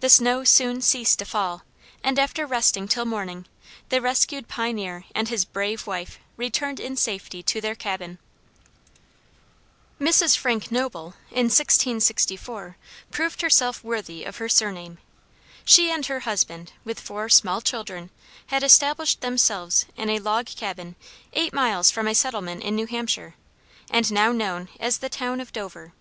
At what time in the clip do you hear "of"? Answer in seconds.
14.24-14.36, 25.40-25.54